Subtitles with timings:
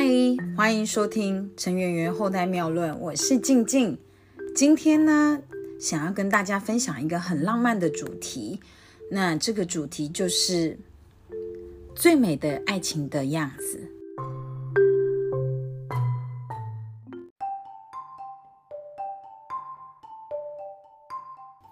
[0.00, 0.04] 嗨，
[0.56, 3.98] 欢迎收听陈圆圆后代妙论，我是静静。
[4.54, 5.42] 今天呢，
[5.80, 8.60] 想要跟大家分享一个很浪漫的主题。
[9.10, 10.78] 那这个主题就是
[11.96, 13.90] 最美的爱情的样子。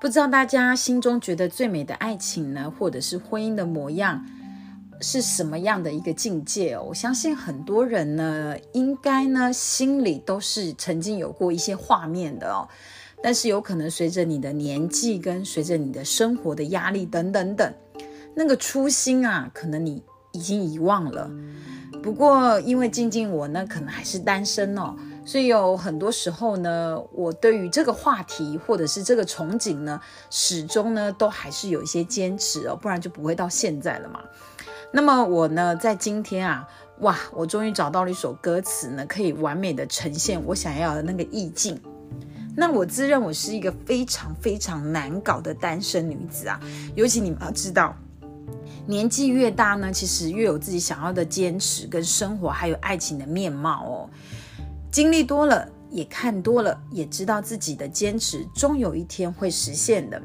[0.00, 4.24] 不知道大家心中觉得最美的爱情呢，或者是婚姻的模样？
[5.00, 6.84] 是什么样的一个境界哦？
[6.88, 12.68] 我相信很多人呢，应该呢心里都是曾经有过一些画面的哦。
[13.22, 17.74] 但是有可能随着你的年纪跟随着你的生活的压力等等等，
[18.34, 21.30] 那个初心啊，可能你已经遗忘了。
[22.02, 29.98] 不过因为静静我呢，可能还是单身哦，所以有很多时候呢，我对于这个话题或者是这个憧憬呢，
[30.28, 34.20] 始终呢都还是有一些坚持哦，不然就不会到现在了嘛。
[34.96, 36.68] 那么我呢，在今天啊，
[37.00, 41.76] 哇，我终于找到了一首歌词呢，可以完美的呈现我想要的那个意境。
[42.54, 46.60] 那我自认我是一个非常非常难搞的单身女子啊，
[46.94, 47.92] 尤其你们要知道，
[48.86, 54.08] 年纪越大呢，其实越有自己想要的坚持跟生活，还有爱情的面貌哦。
[54.92, 60.20] 经历多了，也看多了，也知道自己的坚持终有一天会实现的。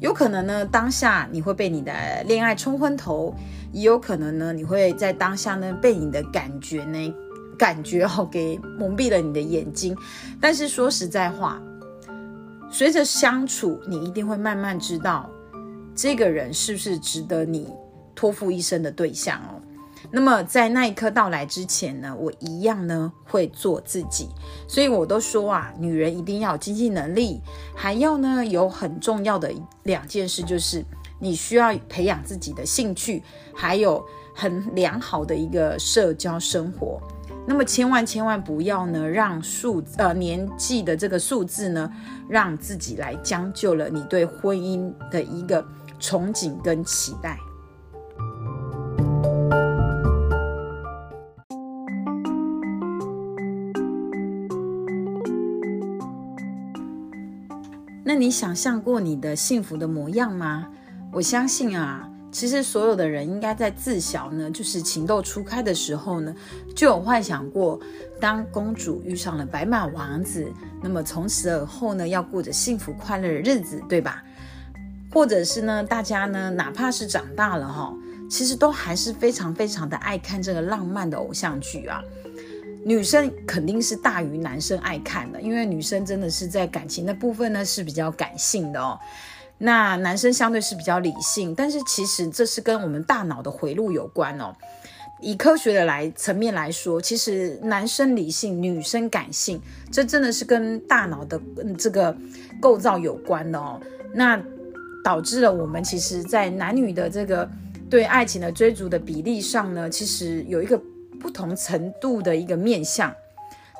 [0.00, 1.92] 有可能呢，当下你会被你的
[2.24, 3.34] 恋爱冲昏头，
[3.72, 7.14] 也有可能呢，你会在当下呢被你的感觉呢
[7.58, 9.94] 感觉哦给蒙蔽了你的眼睛。
[10.40, 11.62] 但是说实在话，
[12.70, 15.30] 随着相处，你一定会慢慢知道
[15.94, 17.68] 这个人是不是值得你
[18.14, 19.61] 托付一生的对象哦。
[20.10, 24.28] 那么在那一刻到来之前呢，我一样呢会做自己，
[24.66, 27.40] 所以我都说啊，女人一定要有经济能力，
[27.74, 29.52] 还要呢有很重要的
[29.84, 30.84] 两件事，就是
[31.18, 33.22] 你需要培养自己的兴趣，
[33.54, 37.00] 还有很良好的一个社交生活。
[37.44, 41.90] 那么千万千万不要呢让数呃年纪的这个数字呢，
[42.28, 45.64] 让自己来将就了你对婚姻的一个
[46.00, 47.36] 憧憬跟期待。
[58.04, 60.68] 那你想象过你的幸福的模样吗？
[61.12, 66.34] 我相信啊，其实所有的人应该在自小呢，就是情窦初开的时候呢，
[66.74, 67.78] 就有幻想过，
[68.20, 70.50] 当公主遇上了白马王子，
[70.82, 74.24] 那么从此而后呢，要过着幸福快乐的日子，对吧？
[75.12, 77.94] 或者是呢，大家呢，哪怕是长大了哈，
[78.28, 82.02] 其实都还是非常非常的爱看这个浪漫的偶像剧啊。
[82.84, 88.98] 女生肯定是大于男生爱看的，因为女生真的是在感情的部分呢是比较感性的哦。
[89.58, 94.52] 那男生相对是比较理性，但是其实这是跟我们大脑的回路有关哦。
[95.20, 99.60] 以科学的来层面来说，其实男生理性，女生感性，
[99.92, 102.16] 这真的是跟大脑的嗯这个
[102.60, 103.80] 构造有关的哦。
[104.12, 104.42] 那
[105.04, 107.48] 导致了我们其实，在男女的这个
[107.88, 110.82] 对爱情的追逐的比例上呢，其实有一个。
[111.22, 113.14] 不同程度的一个面相，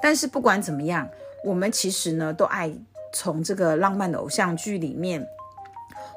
[0.00, 1.08] 但是不管怎么样，
[1.44, 2.72] 我们其实呢都爱
[3.12, 5.26] 从这个浪漫的偶像剧里面，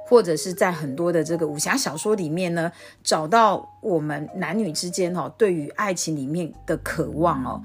[0.07, 2.71] 或者是在很多的这个武侠小说里面呢，
[3.03, 7.61] 找到我们男女之间哦对于爱情里面的渴望哦。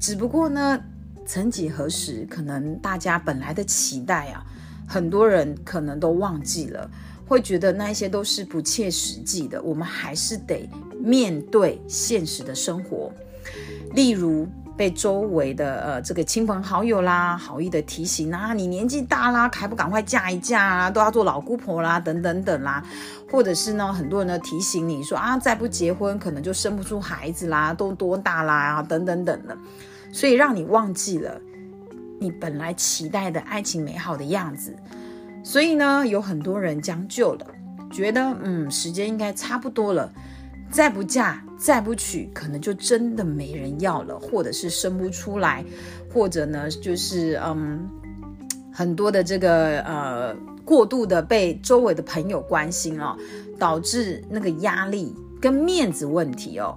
[0.00, 0.80] 只不过呢，
[1.26, 4.42] 曾几何时，可能大家本来的期待啊，
[4.88, 6.90] 很多人可能都忘记了。
[7.28, 10.68] 会觉得那些都是不切实际的，我们还是得
[10.98, 13.12] 面对现实的生活。
[13.92, 14.46] 例如
[14.76, 22.84] 被周围的呃这个亲朋好友啦好意的提醒啊，你年纪大啦，还不赶快嫁一嫁啊，都要做老姑婆啦，等等等啦。
[23.30, 29.56] 或者是呢，很多人呢提醒你说啊，再不结婚可能就生不出孩子啦，都多大啦，等等等的，
[30.12, 31.40] 所以让你忘记了
[32.20, 34.74] 你本来期待的爱情美好的样子。
[35.48, 37.46] 所以呢，有很多人将就了，
[37.90, 40.12] 觉得嗯，时间应该差不多了，
[40.70, 45.64] 再不嫁，再不娶，可能就真的没人要了，或者是生不出来，
[46.12, 47.88] 或者呢，就是嗯，
[48.70, 50.36] 很多的这个呃，
[50.66, 53.16] 过度的被周围的朋友关心哦，
[53.58, 56.76] 导致那个压力跟面子问题哦。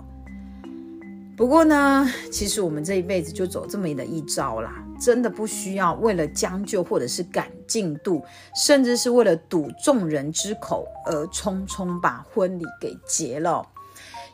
[1.35, 4.81] 不过呢，其实我们这一辈子就走这么的一招啦。
[5.01, 8.23] 真的不需要为了将就，或者是赶进度，
[8.55, 13.67] 甚至是为了堵众人之口而匆匆把婚礼给结了。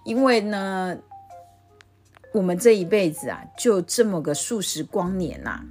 [0.03, 0.97] 因为呢，
[2.33, 5.63] 我们这一辈子啊，就这么个数十光年呐，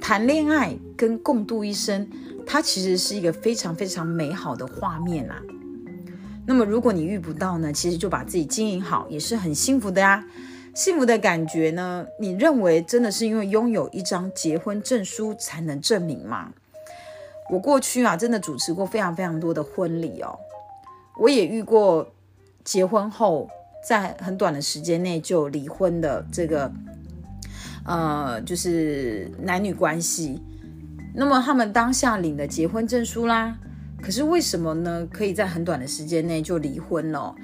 [0.00, 2.08] 谈恋爱跟共度一生，
[2.46, 5.40] 它其实是一个非常非常美好的画面啊。
[6.46, 10.24] 那么如果你遇不到呢，其实就把自己经营好，也是很幸福的呀。
[10.76, 12.06] 幸福的感觉呢？
[12.20, 16.52] 你认为真的是因为拥有一张结婚证书才能证明吗？
[17.50, 20.38] 我过去啊，真的主持过非常非常多的婚礼哦，
[21.18, 22.12] 我也遇过
[22.62, 23.48] 结婚后
[23.88, 26.70] 在很短的时间内就离婚的这个，
[27.86, 30.42] 呃，就是男女关系。
[31.14, 33.56] 那么他们当下领的结婚证书啦，
[34.02, 35.08] 可是为什么呢？
[35.10, 37.34] 可以在很短的时间内就离婚了？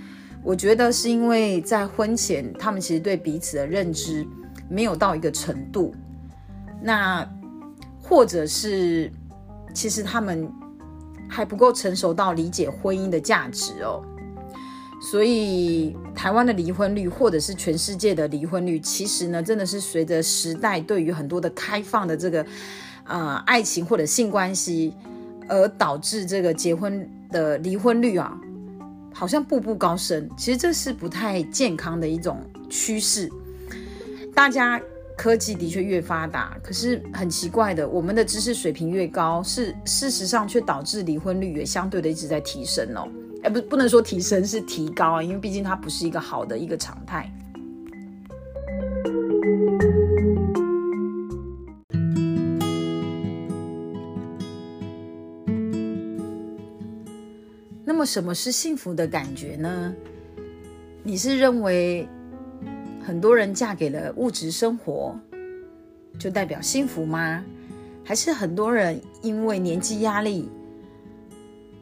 [0.44, 4.26] 我觉得是因为在婚前，他们其实对彼此的认知
[4.68, 5.94] 没有到一个程度，
[6.82, 7.24] 那
[8.00, 9.10] 或者是
[9.72, 10.50] 其实他们
[11.28, 14.02] 还不够成熟到理解婚姻的价值哦。
[15.00, 22.44] 所以台湾的离婚率，或者是全世界的离婚率，其实呢，真的是随着时代对于很多的开放的这个
[23.04, 24.94] 呃爱情或者性关系，
[25.48, 28.36] 而导致这个结婚的离婚率啊。
[29.22, 33.30] 好像步步高升，其实这是不太健康的一种趋势。
[34.34, 34.82] 大家
[35.16, 43.08] 科技的确越发达，可是很奇怪的，我们的知识水平越高，是事实上却导致离婚率也相对的一直在提升哦。
[43.44, 47.32] 哎，不，不能说提升是提高啊，因为毕竟它不是一个好的一个常态。
[58.04, 59.94] 什么是幸福的感觉呢？
[61.02, 62.08] 你是认为
[63.04, 65.18] 很多人嫁给了物质生活
[66.18, 67.44] 就代表幸福吗？
[68.04, 70.48] 还是很多人因为年纪压力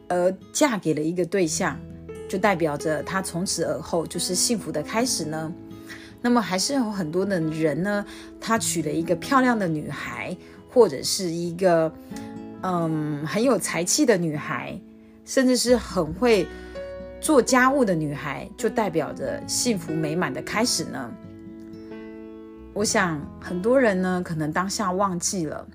[0.07, 1.79] 而嫁给了一个对象，
[2.29, 5.53] 就代表着他从此而后就是幸福的开始呢？
[6.21, 8.05] 那么还是有很多的人呢，
[8.39, 10.35] 他娶了一个漂亮的女孩，
[10.69, 11.91] 或者是一个
[12.61, 14.79] 嗯很有才气的女孩。
[15.31, 16.45] 甚至是很会
[17.21, 21.09] 做家务的女孩，就代表着幸福美满的开始呢。
[22.73, 25.65] 我想很多人呢，可能当下忘记了，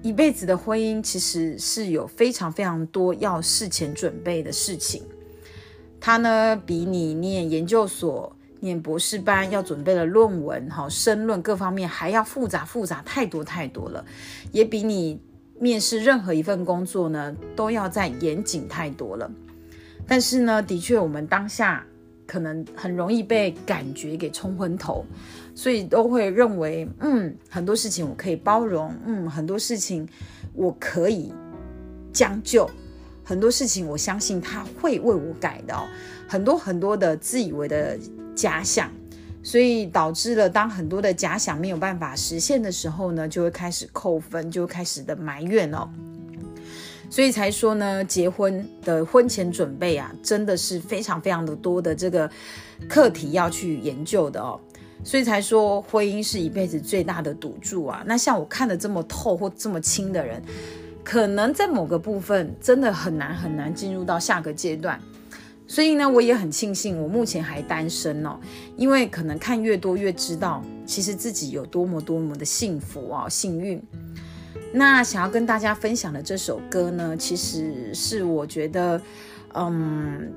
[0.00, 5.02] 一辈子的婚姻其实是有非常非常多要事前准备的事情。
[6.00, 14.02] 它呢，比你念研究所、念博士班要准备的论文、哈申论各方面还要复杂复杂太多太多了，
[14.50, 15.20] 也比你。
[15.58, 19.30] 面试任何一份工作呢，都要再严谨太多了。
[20.06, 21.84] 但是呢，的确，我们当下
[22.26, 25.04] 可能很容易被感觉给冲昏头，
[25.54, 30.08] 所以都会认为，嗯，很多事情我可以包容，嗯，很多事情
[30.54, 31.32] 我可以
[32.12, 32.70] 将就，
[33.24, 35.74] 很多事情我相信他会为我改的，
[36.28, 37.98] 很多很多的自以为的
[38.34, 38.90] 假想。
[39.46, 45.88] 所以导致了，当很多的假想没有办法实现的时候呢，就会开始扣分，就开始的埋怨哦。
[47.08, 52.28] 所以才说呢，结婚的婚前准备啊，真的是非常非常的多的这个
[52.88, 54.58] 课题要去研究的哦。
[55.04, 58.02] 所以才说婚姻是一辈子最大的赌注啊。
[58.04, 60.42] 那像我看的这么透或这么清的人，
[61.04, 65.00] 可能在某个部分真的很难很难进入到下个阶段。
[65.68, 68.38] 所以呢，我也很庆幸我目前还单身哦，
[68.76, 73.82] 因为可能看越多越知道，其实自己有多么多么的幸福哦，幸运。
[74.72, 79.00] 那想要跟大家分享的这首歌呢，其实是我觉得，
[79.54, 80.32] 嗯，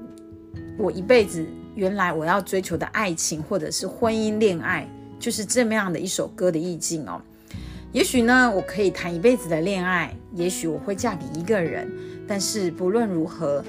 [0.78, 1.46] 我一辈子
[1.76, 4.88] 原来我要追求的爱情或者是婚姻恋爱，
[5.20, 7.22] 就是这么样的一首歌的意境哦。
[7.92, 11.88] 也许呢，我可以谈一辈子的恋爱，也许我会嫁给一个人，
[12.28, 13.64] 但是不论如何。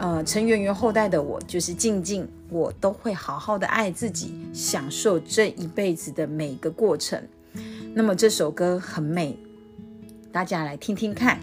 [0.00, 7.22] 呃，成圆圆后代的我，就是静静，我都会好好的爱自己，享受这一辈子的每个过程。
[7.92, 9.38] 那么这首歌很美，
[10.32, 11.38] 大家来听听看。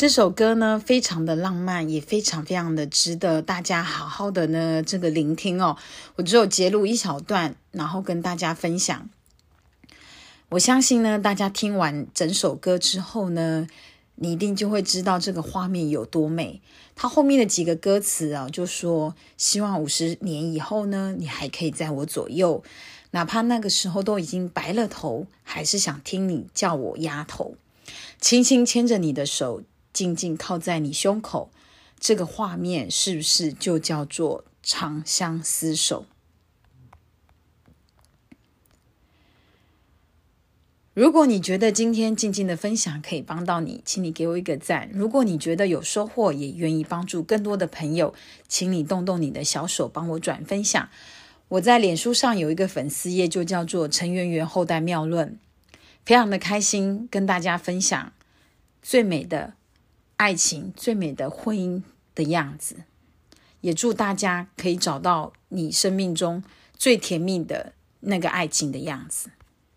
[0.00, 5.76] 这首歌呢，非常的浪漫，也非常非常的值得大家好好的呢这个聆听哦。
[6.16, 9.10] 我只有截录一小段，然后跟大家分享。
[10.48, 13.68] 我相信呢，大家听完整首歌之后呢，
[14.14, 16.62] 你一定就会知道这个画面有多美。
[16.96, 22.64] 它后面的几个歌词啊，就说希望五十年以后呢，你还可以在我左右，
[23.10, 27.56] 哪怕那个时候都已经白了头，还是想听你叫我丫头，
[28.18, 29.62] 轻轻牵着你的手。
[29.92, 31.50] 静静靠在你胸口，
[31.98, 36.06] 这个画面是不是就叫做长相厮守？
[40.92, 44.90] 如果你觉得今天静静的分享可以帮到你，请你给我一个赞。
[44.92, 48.12] 如果你觉得有收获，也愿意帮助更多的朋友，
[48.48, 50.90] 请你动动你的小手帮我转分享。
[51.48, 55.38] 我在脸书上有一个粉丝页，就叫做陈圆圆后代妙论，
[56.04, 58.12] 非常的开心跟大家分享
[58.82, 59.54] 最美的
[60.20, 61.82] 爱情、最美的婚姻
[62.14, 62.84] 的样子。
[63.62, 66.44] 也祝大家可以找到你生命中
[66.76, 69.30] 最甜蜜的那个爱情的样子。